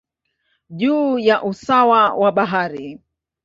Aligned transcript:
juu 0.69 1.19
ya 1.19 1.43
usawa 1.43 2.13
wa 2.13 2.31
bahari. 2.31 2.99